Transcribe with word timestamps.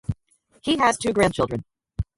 He 0.63 0.77
has 0.77 0.97
two 0.97 1.13
grandchildren. 1.13 1.63